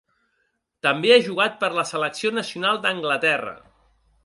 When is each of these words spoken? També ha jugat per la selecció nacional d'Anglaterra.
També 0.85 1.11
ha 1.17 1.25
jugat 1.27 1.59
per 1.65 1.69
la 1.81 1.85
selecció 1.91 2.33
nacional 2.39 2.83
d'Anglaterra. 2.87 3.57